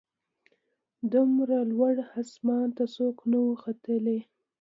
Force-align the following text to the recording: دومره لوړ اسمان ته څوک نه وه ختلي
دومره 1.13 1.57
لوړ 1.71 1.95
اسمان 2.21 2.67
ته 2.77 2.83
څوک 2.95 3.17
نه 3.31 3.39
وه 3.45 3.55
ختلي 3.63 4.19